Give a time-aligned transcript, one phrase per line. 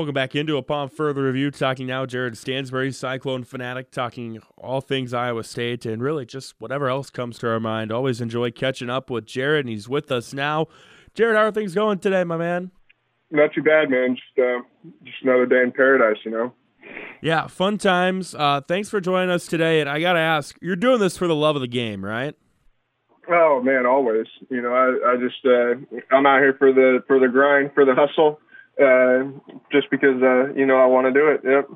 [0.00, 5.12] Welcome back into Upon Further Review, talking now Jared Stansbury, Cyclone fanatic, talking all things
[5.12, 7.92] Iowa State and really just whatever else comes to our mind.
[7.92, 10.68] Always enjoy catching up with Jared, and he's with us now.
[11.12, 12.70] Jared, how are things going today, my man?
[13.30, 14.16] Not too bad, man.
[14.16, 14.62] Just uh,
[15.04, 16.54] just another day in paradise, you know.
[17.20, 18.34] Yeah, fun times.
[18.34, 19.82] Uh, thanks for joining us today.
[19.82, 22.34] And I got to ask, you're doing this for the love of the game, right?
[23.28, 24.28] Oh man, always.
[24.48, 27.84] You know, I, I just uh, I'm out here for the for the grind, for
[27.84, 28.40] the hustle
[28.80, 29.24] uh,
[29.70, 31.40] just because uh, you know I want to do it.
[31.44, 31.68] Yep.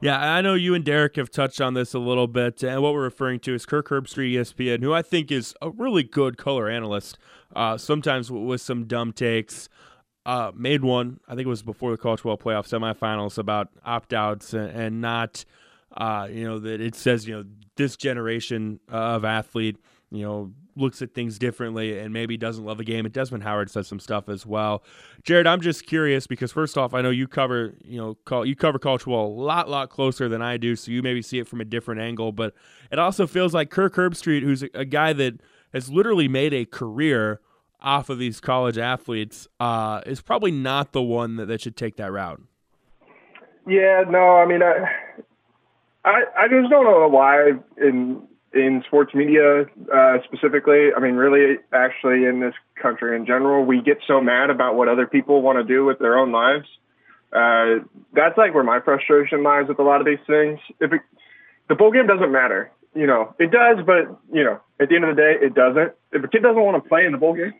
[0.00, 2.92] Yeah, I know you and Derek have touched on this a little bit, and what
[2.92, 6.68] we're referring to is Kirk Herbstreit, ESPN, who I think is a really good color
[6.68, 7.16] analyst.
[7.54, 9.68] Uh, sometimes with some dumb takes.
[10.26, 14.12] Uh, made one, I think it was before the College Football Playoff semifinals, about opt
[14.12, 15.44] outs and, and, not,
[15.96, 17.44] uh, you know, that it says, you know,
[17.76, 19.76] this generation of athlete,
[20.10, 23.06] you know, looks at things differently and maybe doesn't love the game.
[23.06, 24.82] And Desmond Howard says some stuff as well.
[25.22, 28.54] Jared, I'm just curious because first off, I know you cover you know call, you
[28.54, 31.48] cover college football a lot lot closer than I do, so you maybe see it
[31.48, 32.32] from a different angle.
[32.32, 32.54] But
[32.90, 35.40] it also feels like Kirk Herbstreit, who's a, a guy that
[35.72, 37.40] has literally made a career
[37.80, 41.96] off of these college athletes, uh, is probably not the one that, that should take
[41.96, 42.42] that route.
[43.68, 44.88] Yeah, no, I mean, I,
[46.06, 48.22] I, I just don't know why in
[48.54, 53.82] in sports media uh, specifically, I mean, really, actually, in this country in general, we
[53.82, 56.66] get so mad about what other people want to do with their own lives.
[57.32, 60.58] Uh, that's like where my frustration lies with a lot of these things.
[60.80, 61.02] If it,
[61.68, 65.04] the bowl game doesn't matter, you know, it does, but you know, at the end
[65.04, 65.92] of the day, it doesn't.
[66.12, 67.52] If a kid doesn't want to play in the bowl game,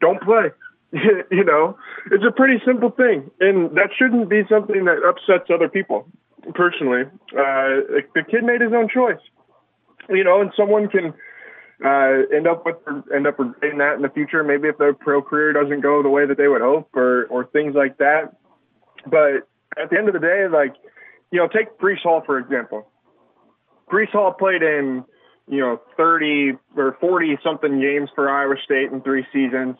[0.00, 0.52] don't play.
[0.92, 1.76] you know,
[2.12, 6.06] it's a pretty simple thing, and that shouldn't be something that upsets other people.
[6.54, 9.20] Personally, uh, the kid made his own choice
[10.10, 11.14] you know, and someone can
[11.84, 12.76] uh, end up with
[13.14, 14.42] end up regretting that in the future.
[14.42, 17.46] Maybe if their pro career doesn't go the way that they would hope, or or
[17.46, 18.36] things like that.
[19.06, 19.48] But
[19.80, 20.74] at the end of the day, like
[21.30, 22.86] you know, take Breece Hall for example.
[23.90, 25.04] Breece Hall played in
[25.48, 29.76] you know 30 or 40 something games for Iowa State in three seasons.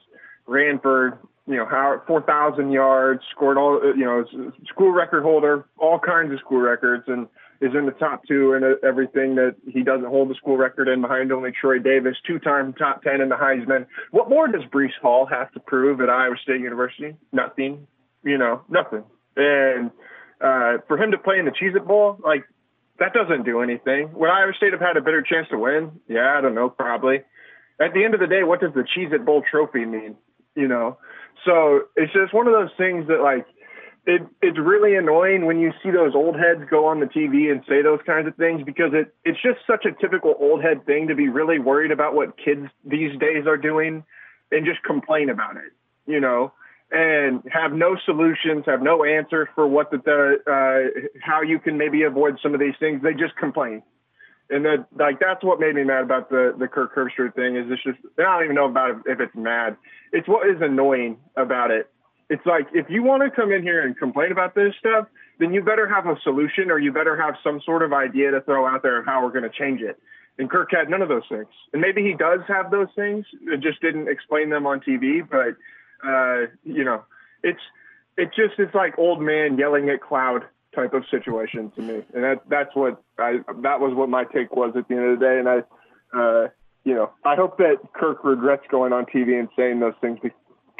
[0.46, 1.20] Ran for
[1.50, 4.24] you know how 4,000 yards, scored all you know
[4.68, 7.26] school record holder, all kinds of school records, and
[7.60, 11.02] is in the top two and everything that he doesn't hold the school record in
[11.02, 13.86] behind only Troy Davis, two-time top 10 in the Heisman.
[14.12, 17.16] What more does Breece Hall have to prove at Iowa State University?
[17.32, 17.86] Nothing,
[18.24, 19.04] you know, nothing.
[19.36, 19.90] And
[20.40, 22.44] uh, for him to play in the Cheez-It Bowl, like
[22.98, 24.10] that doesn't do anything.
[24.14, 26.00] Would Iowa State have had a better chance to win?
[26.08, 27.16] Yeah, I don't know, probably.
[27.78, 30.16] At the end of the day, what does the Cheez-It Bowl trophy mean?
[30.56, 30.98] You know,
[31.44, 33.46] so it's just one of those things that like–
[34.06, 37.62] it, it's really annoying when you see those old heads go on the TV and
[37.68, 41.08] say those kinds of things because it, it's just such a typical old head thing
[41.08, 44.04] to be really worried about what kids these days are doing
[44.50, 45.72] and just complain about it,
[46.06, 46.52] you know,
[46.90, 51.76] and have no solutions, have no answer for what the, the uh, how you can
[51.76, 53.02] maybe avoid some of these things.
[53.02, 53.82] They just complain.
[54.50, 57.66] And that, like, that's what made me mad about the, the Kirk Herbstreit thing is
[57.70, 59.76] it's just, I don't even know about it, if it's mad.
[60.12, 61.88] It's what is annoying about it
[62.30, 65.08] it's like if you want to come in here and complain about this stuff,
[65.40, 68.40] then you better have a solution or you better have some sort of idea to
[68.42, 69.98] throw out there of how we're going to change it.
[70.38, 71.48] And Kirk had none of those things.
[71.72, 75.28] And maybe he does have those things, it just didn't explain them on TV.
[75.28, 75.58] But
[76.06, 77.02] uh, you know,
[77.42, 77.60] it's
[78.16, 80.44] it just it's like old man yelling at cloud
[80.74, 82.02] type of situation to me.
[82.14, 85.18] And that that's what I that was what my take was at the end of
[85.18, 85.38] the day.
[85.38, 85.58] And I
[86.16, 86.48] uh,
[86.84, 90.18] you know, I hope that Kirk regrets going on TV and saying those things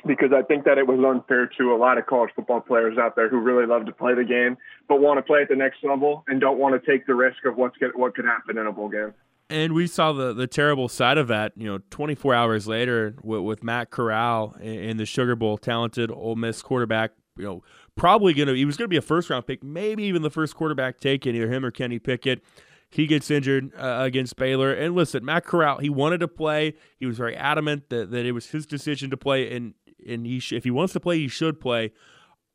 [0.07, 3.17] because I think that it was unfair to a lot of college football players out
[3.17, 4.57] there who really love to play the game,
[4.89, 7.45] but want to play at the next level and don't want to take the risk
[7.45, 9.13] of what's get, what could happen in a bowl game.
[9.51, 13.41] And we saw the the terrible side of that, you know, 24 hours later with,
[13.41, 17.63] with Matt Corral in, the Sugar Bowl, talented Ole Miss quarterback, you know,
[17.97, 21.01] probably gonna he was gonna be a first round pick, maybe even the first quarterback
[21.01, 22.43] taken, either him or Kenny Pickett.
[22.93, 24.73] He gets injured uh, against Baylor.
[24.73, 26.75] And listen, Matt Corral, he wanted to play.
[26.99, 29.55] He was very adamant that, that it was his decision to play.
[29.55, 29.75] And
[30.07, 31.93] and he sh- if he wants to play, he should play.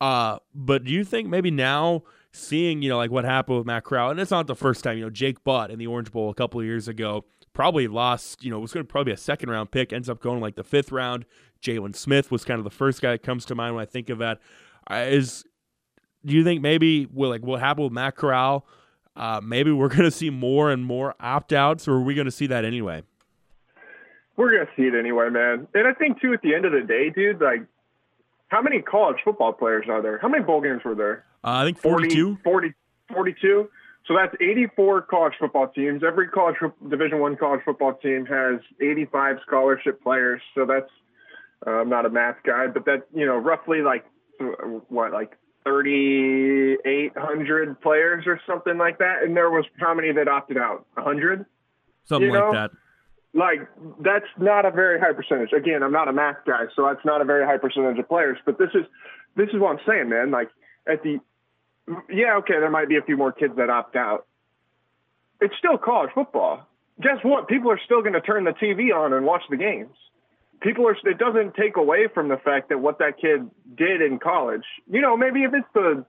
[0.02, 2.03] Uh, but do you think maybe now
[2.34, 4.97] seeing you know like what happened with Matt Corral, and it's not the first time.
[4.97, 8.44] You know, Jake Butt in the Orange Bowl a couple of years ago probably lost.
[8.44, 10.55] You know, was going to probably be a second round pick, ends up going like
[10.55, 11.26] the fifth round.
[11.61, 14.09] Jaylon Smith was kind of the first guy that comes to mind when I think
[14.09, 14.40] of that.
[14.91, 15.43] Is
[16.26, 18.66] do you think maybe will like what happened with Matt Corral?
[19.16, 22.26] Uh, maybe we're going to see more and more opt outs, or are we going
[22.26, 23.03] to see that anyway?
[24.37, 25.67] we're gonna see it anyway, man.
[25.73, 27.66] And I think too, at the end of the day, dude, like,
[28.47, 30.20] how many college football players are there?
[30.20, 31.26] How many bowl games were there?
[31.43, 32.40] Uh, I think 42.
[32.43, 32.73] 40,
[33.11, 33.70] 42.
[34.08, 36.03] So that's 84 college football teams.
[36.05, 36.55] Every college
[36.90, 40.41] Division One college football team has 85 scholarship players.
[40.53, 40.90] So that's
[41.66, 44.05] uh, I'm not a math guy, but that you know roughly like
[44.90, 49.23] what like 3,800 players or something like that.
[49.23, 50.85] And there was how many that opted out?
[50.93, 51.46] 100?
[52.05, 52.52] Something You know?
[52.52, 52.72] like that.
[53.34, 53.67] like
[54.02, 55.52] that's not a very high percentage.
[55.53, 58.37] Again, I'm not a math guy, so that's not a very high percentage of players.
[58.46, 58.85] But this is
[59.35, 60.32] this is what I'm saying, man.
[60.32, 60.49] Like
[60.87, 61.20] at the
[62.09, 64.26] yeah, okay, there might be a few more kids that opt out.
[65.41, 66.67] It's still college football.
[67.02, 67.47] Guess what?
[67.47, 69.96] People are still going to turn the TV on and watch the games.
[70.61, 70.96] People are.
[71.03, 74.63] It doesn't take away from the fact that what that kid did in college.
[74.90, 76.05] You know, maybe if it's the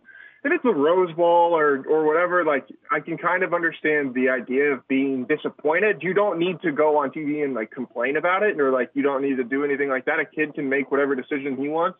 [0.46, 4.28] if it's the Rose Bowl or or whatever, like I can kind of understand the
[4.28, 6.02] idea of being disappointed.
[6.02, 9.02] You don't need to go on TV and like complain about it, or like you
[9.02, 10.20] don't need to do anything like that.
[10.20, 11.98] A kid can make whatever decision he wants.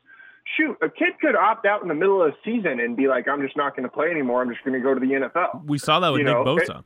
[0.56, 3.26] Shoot, a kid could opt out in the middle of the season and be like,
[3.26, 4.42] "I'm just not going to play anymore.
[4.42, 6.44] I'm just going to go to the NFL." We saw that with You Nick know,
[6.44, 6.84] Bosa.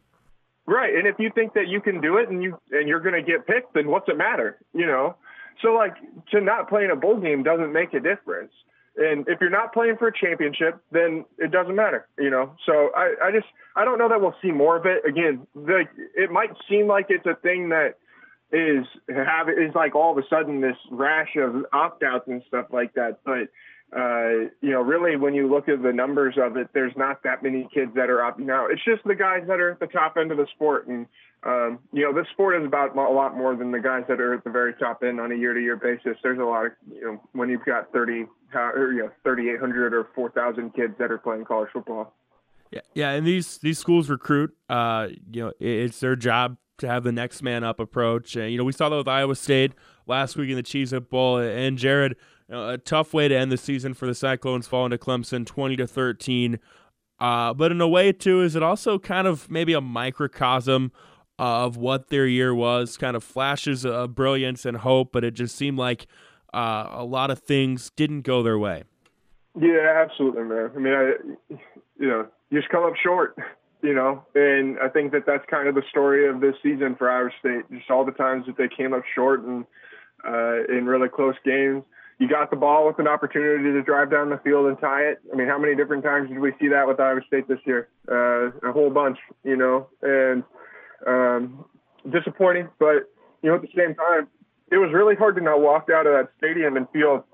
[0.64, 0.94] Right.
[0.94, 3.22] And if you think that you can do it and you and you're going to
[3.22, 4.58] get picked, then what's it matter?
[4.72, 5.16] You know.
[5.62, 5.94] So like
[6.30, 8.52] to not play in a bowl game doesn't make a difference.
[8.96, 12.06] And if you're not playing for a championship, then it doesn't matter.
[12.18, 12.54] You know.
[12.66, 13.46] So I I just
[13.76, 15.08] I don't know that we'll see more of it.
[15.08, 15.84] Again, the
[16.14, 17.96] it might seem like it's a thing that
[18.52, 22.66] is have is like all of a sudden this rash of opt outs and stuff
[22.72, 23.48] like that, but
[23.96, 27.42] uh, you know, really, when you look at the numbers of it, there's not that
[27.42, 28.70] many kids that are opting out.
[28.70, 31.06] It's just the guys that are at the top end of the sport, and
[31.42, 34.34] um, you know, this sport is about a lot more than the guys that are
[34.34, 36.18] at the very top end on a year-to-year basis.
[36.22, 40.08] There's a lot of, you know, when you've got 30, or, you know, 3,800 or
[40.14, 42.14] 4,000 kids that are playing college football.
[42.70, 44.54] Yeah, yeah, and these these schools recruit.
[44.68, 48.36] Uh, you know, it- it's their job to have the next man up approach.
[48.36, 49.72] And you know, we saw that with Iowa State
[50.06, 51.38] last week in the Cheez Bowl.
[51.38, 52.16] And Jared,
[52.50, 55.86] a tough way to end the season for the Cyclones, falling to Clemson, twenty to
[55.86, 56.58] thirteen.
[57.18, 60.90] Uh, but in a way, too, is it also kind of maybe a microcosm
[61.38, 62.96] of what their year was?
[62.96, 66.06] Kind of flashes of brilliance and hope, but it just seemed like
[66.54, 68.84] uh, a lot of things didn't go their way.
[69.58, 70.70] Yeah, absolutely, man.
[70.74, 71.12] I mean, I,
[71.98, 73.36] you know, you just come up short,
[73.82, 77.10] you know, and I think that that's kind of the story of this season for
[77.10, 77.70] Iowa State.
[77.70, 79.64] Just all the times that they came up short and
[80.26, 81.82] uh, in really close games.
[82.20, 85.20] You got the ball with an opportunity to drive down the field and tie it.
[85.32, 87.88] I mean, how many different times did we see that with Iowa State this year?
[88.06, 90.44] Uh, a whole bunch, you know, and
[91.06, 91.64] um,
[92.12, 92.68] disappointing.
[92.78, 93.08] But
[93.42, 94.28] you know, at the same time,
[94.70, 97.24] it was really hard to not walk out of that stadium and feel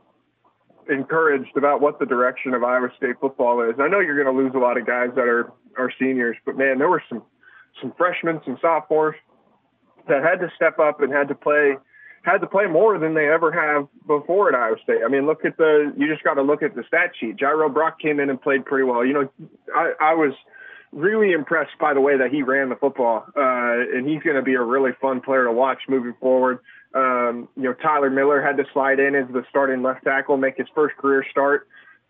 [0.89, 3.75] encouraged about what the direction of Iowa State football is.
[3.81, 6.56] I know you're going to lose a lot of guys that are are seniors, but
[6.56, 7.25] man, there were some
[7.82, 9.17] some freshmen, some sophomores
[10.06, 11.75] that had to step up and had to play
[12.26, 15.00] had to play more than they ever have before at Iowa State.
[15.05, 17.37] I mean, look at the you just got to look at the stat sheet.
[17.37, 19.05] Jirehl Brock came in and played pretty well.
[19.05, 19.28] You know,
[19.75, 20.34] I, I was
[20.93, 24.43] really impressed by the way that he ran the football, uh, and he's going to
[24.43, 26.58] be a really fun player to watch moving forward.
[26.94, 30.56] Um, you know, Tyler Miller had to slide in as the starting left tackle, make
[30.56, 31.69] his first career start.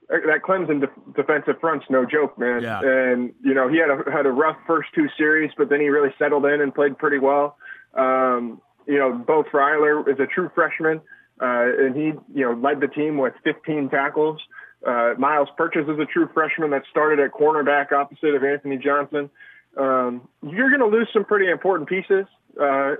[0.08, 2.62] Uh, That Clemson def- defensive front's no joke, man.
[2.62, 2.80] Yeah.
[2.80, 5.88] And you know, he had a had a rough first two series, but then he
[5.88, 7.58] really settled in and played pretty well.
[7.94, 11.00] Um, you know, Beau Freyler is a true freshman,
[11.40, 14.40] uh, and he you know led the team with 15 tackles.
[14.86, 19.30] Uh, Myles Purchase is a true freshman that started at cornerback opposite of Anthony Johnson.
[19.76, 22.24] Um, you're going to lose some pretty important pieces
[22.60, 22.94] uh,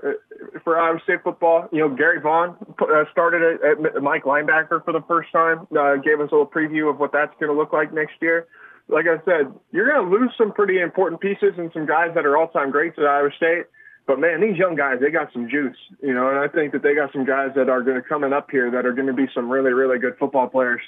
[0.63, 1.67] for Iowa State football.
[1.71, 5.67] You know, Gary Vaughn uh, started at, at Mike linebacker for the first time.
[5.71, 8.47] Uh, gave us a little preview of what that's going to look like next year.
[8.89, 12.25] Like I said, you're going to lose some pretty important pieces and some guys that
[12.25, 13.65] are all-time greats at Iowa State.
[14.07, 16.81] But man, these young guys, they got some juice, you know, and I think that
[16.81, 19.13] they got some guys that are going to coming up here that are going to
[19.13, 20.81] be some really, really good football players.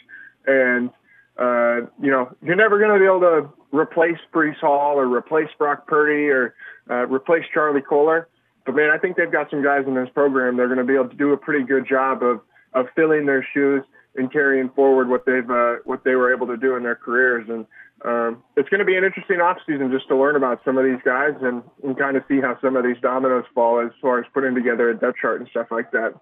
[0.47, 0.89] And
[1.37, 5.49] uh, you know, you're never going to be able to replace Breece Hall or replace
[5.57, 6.55] Brock Purdy or
[6.89, 8.27] uh, replace Charlie Kolar.
[8.65, 10.57] But man, I think they've got some guys in this program.
[10.57, 12.41] They're going to be able to do a pretty good job of
[12.73, 13.83] of filling their shoes
[14.15, 17.47] and carrying forward what they've uh, what they were able to do in their careers.
[17.49, 17.65] And
[18.05, 21.01] um, it's going to be an interesting offseason just to learn about some of these
[21.03, 24.25] guys and, and kind of see how some of these dominoes fall as far as
[24.33, 26.13] putting together a depth chart and stuff like that.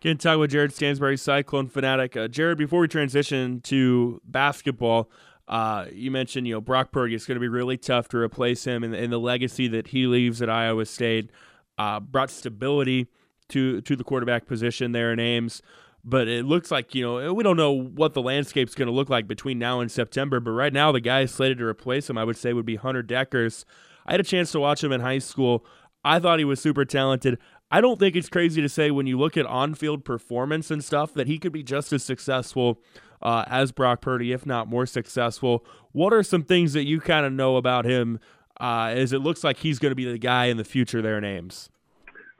[0.00, 2.16] Getting talk with Jared Stansbury, Cyclone fanatic.
[2.16, 5.10] Uh, Jared, before we transition to basketball,
[5.48, 7.14] uh, you mentioned you know Brock Purdy.
[7.14, 10.06] It's going to be really tough to replace him, and, and the legacy that he
[10.06, 11.30] leaves at Iowa State
[11.78, 13.08] uh, brought stability
[13.48, 15.62] to to the quarterback position there in Ames.
[16.04, 19.08] But it looks like you know we don't know what the landscape's going to look
[19.08, 20.38] like between now and September.
[20.40, 23.02] But right now, the guy slated to replace him, I would say, would be Hunter
[23.02, 23.64] Dekkers.
[24.06, 25.64] I had a chance to watch him in high school.
[26.04, 27.38] I thought he was super talented.
[27.70, 31.14] I don't think it's crazy to say when you look at on-field performance and stuff
[31.14, 32.82] that he could be just as successful
[33.22, 35.64] uh, as Brock Purdy, if not more successful.
[35.92, 38.20] What are some things that you kind of know about him?
[38.60, 41.18] Uh, as it looks like he's going to be the guy in the future there
[41.18, 41.70] in Ames.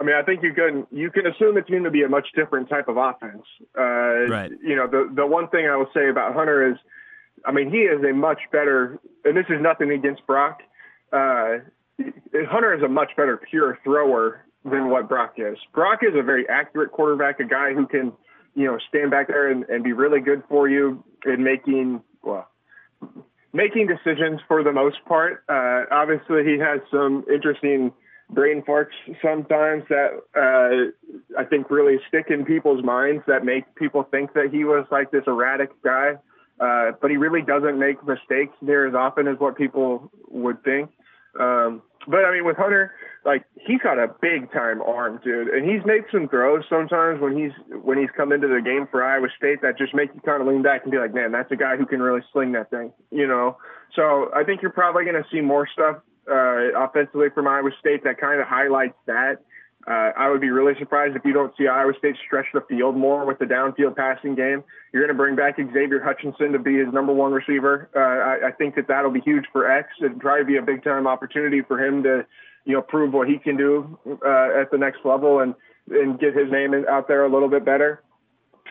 [0.00, 2.28] I mean, I think you can you can assume it's going to be a much
[2.34, 3.44] different type of offense.
[3.78, 4.50] Uh, Right.
[4.62, 6.76] You know, the the one thing I will say about Hunter is
[7.44, 10.60] I mean, he is a much better, and this is nothing against Brock.
[11.12, 11.58] Uh,
[12.32, 15.58] Hunter is a much better pure thrower than what Brock is.
[15.72, 18.12] Brock is a very accurate quarterback, a guy who can,
[18.54, 22.48] you know, stand back there and, and be really good for you in making, well,
[23.52, 25.44] making decisions for the most part.
[25.48, 27.92] Uh, obviously, he has some interesting
[28.30, 34.02] brain farts sometimes that uh, I think really stick in people's minds that make people
[34.10, 36.14] think that he was like this erratic guy.
[36.60, 40.90] Uh, but he really doesn't make mistakes near as often as what people would think.
[41.38, 42.92] Um, but I mean, with Hunter,
[43.24, 47.36] like he's got a big time arm, dude, and he's made some throws sometimes when
[47.36, 47.52] he's
[47.82, 50.46] when he's come into the game for Iowa State that just make you kind of
[50.46, 52.92] lean back and be like, man, that's a guy who can really sling that thing,
[53.10, 53.56] you know.
[53.96, 58.18] So I think you're probably going to see more stuff offensively from Iowa State that
[58.18, 59.40] kind of highlights that.
[59.86, 62.96] Uh, I would be really surprised if you don't see Iowa State stretch the field
[62.96, 64.64] more with the downfield passing game.
[64.92, 67.90] You're going to bring back Xavier Hutchinson to be his number one receiver.
[67.94, 69.88] Uh, I, I think that that'll be huge for X.
[70.00, 72.24] It'd probably be a big time opportunity for him to,
[72.64, 75.54] you know, prove what he can do uh, at the next level and
[75.90, 78.02] and get his name out there a little bit better.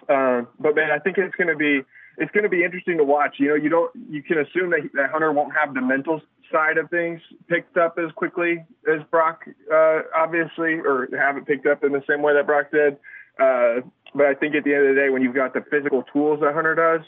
[0.10, 1.82] Uh, but man, I think it's going to be
[2.18, 3.36] it's going to be interesting to watch.
[3.38, 6.78] You know, you don't you can assume that, that Hunter won't have the mental side
[6.78, 11.92] of things picked up as quickly as Brock, uh, obviously, or haven't picked up in
[11.92, 12.98] the same way that Brock did.
[13.40, 13.82] Uh,
[14.14, 16.40] but I think at the end of the day, when you've got the physical tools
[16.42, 17.02] that Hunter does,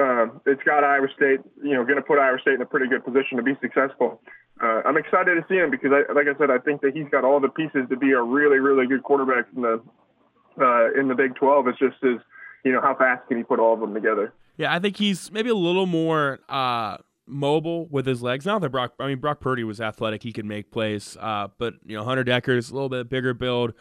[0.00, 2.88] uh, it's got Iowa State, you know, going to put Iowa State in a pretty
[2.88, 4.20] good position to be successful.
[4.62, 7.08] Uh, I'm excited to see him because, I, like I said, I think that he's
[7.10, 9.82] got all the pieces to be a really, really good quarterback in the
[10.60, 11.68] uh, in the Big 12.
[11.68, 12.18] It's just his,
[12.64, 14.32] you know, how fast can he put all of them together?
[14.56, 18.44] Yeah, I think he's maybe a little more uh, mobile with his legs.
[18.46, 21.16] Not that Brock, I mean, Brock Purdy was athletic; he could make plays.
[21.20, 23.74] Uh, but you know, Hunter Dekkers a little bit bigger build,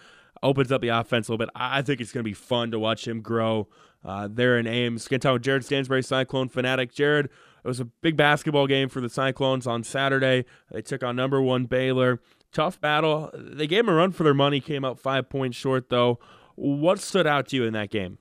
[0.44, 1.52] opens up the offense a little bit.
[1.56, 3.68] I think it's going to be fun to watch him grow
[4.04, 5.08] uh, there in Ames.
[5.08, 6.94] Going to talk with Jared Stansbury, Cyclone fanatic.
[6.94, 10.46] Jared, it was a big basketball game for the Cyclones on Saturday.
[10.72, 12.20] They took on number one Baylor.
[12.52, 13.32] Tough battle.
[13.34, 14.60] They gave them a run for their money.
[14.60, 16.20] Came out five points short though.
[16.56, 18.18] What stood out to you in that game?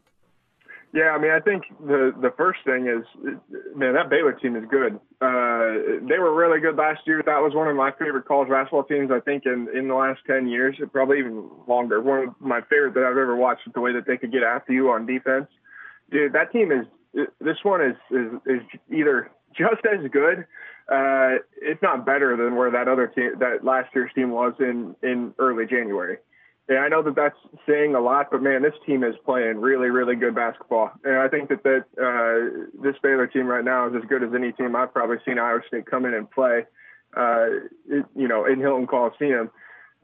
[0.92, 3.04] Yeah, I mean, I think the the first thing is,
[3.76, 4.98] man, that Baylor team is good.
[5.20, 7.22] Uh, they were really good last year.
[7.24, 9.10] That was one of my favorite college basketball teams.
[9.10, 12.00] I think in in the last ten years, probably even longer.
[12.00, 13.70] One of my favorite that I've ever watched.
[13.74, 15.48] The way that they could get after you on defense,
[16.10, 16.32] dude.
[16.32, 16.86] That team is.
[17.38, 20.46] This one is is is either just as good,
[20.90, 24.96] uh, if not better than where that other team, that last year's team was in
[25.02, 26.16] in early January.
[26.70, 27.36] And I know that that's
[27.68, 30.92] saying a lot, but man, this team is playing really, really good basketball.
[31.02, 34.30] And I think that that uh, this Baylor team right now is as good as
[34.32, 36.66] any team I've probably seen Iowa State come in and play.
[37.16, 39.50] Uh, it, you know, in Hilton Coliseum.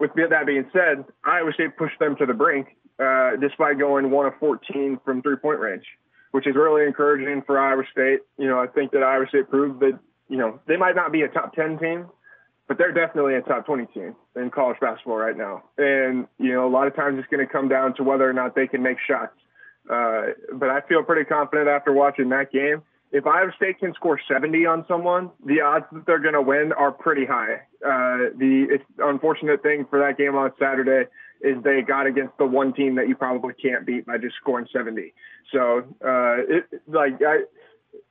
[0.00, 2.66] With that being said, Iowa State pushed them to the brink,
[2.98, 5.84] uh, despite going one of 14 from three-point range,
[6.32, 8.22] which is really encouraging for Iowa State.
[8.38, 9.96] You know, I think that Iowa State proved that
[10.28, 12.08] you know they might not be a top 10 team,
[12.68, 15.62] but they're definitely a top 20 team in college basketball right now.
[15.78, 18.32] And, you know, a lot of times it's going to come down to whether or
[18.32, 19.36] not they can make shots.
[19.88, 22.82] Uh, but I feel pretty confident after watching that game.
[23.12, 26.72] If Iowa State can score 70 on someone, the odds that they're going to win
[26.72, 27.62] are pretty high.
[27.84, 31.04] Uh, the unfortunate thing for that game on Saturday
[31.40, 34.66] is they got against the one team that you probably can't beat by just scoring
[34.72, 35.12] 70.
[35.52, 37.42] So, uh, it, like, I,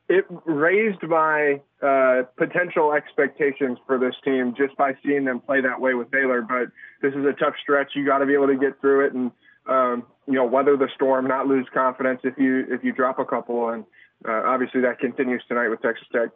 [0.07, 5.81] it raised my uh, potential expectations for this team just by seeing them play that
[5.81, 6.41] way with Baylor.
[6.41, 6.71] But
[7.01, 7.91] this is a tough stretch.
[7.95, 9.31] You got to be able to get through it and
[9.67, 13.25] um, you know weather the storm, not lose confidence if you if you drop a
[13.25, 13.69] couple.
[13.69, 13.83] And
[14.27, 16.29] uh, obviously that continues tonight with Texas Tech.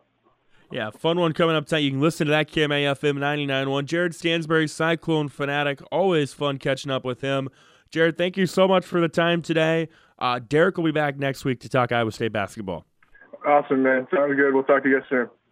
[0.71, 1.79] Yeah, fun one coming up tonight.
[1.79, 3.85] You can listen to that KMAFM 99.1.
[3.85, 5.81] Jared Stansbury, Cyclone Fanatic.
[5.91, 7.49] Always fun catching up with him.
[7.89, 9.89] Jared, thank you so much for the time today.
[10.19, 12.85] Uh, Derek will be back next week to talk Iowa State basketball.
[13.49, 14.07] Awesome, man.
[14.13, 14.53] Sounds good.
[14.53, 15.27] We'll talk to you guys soon.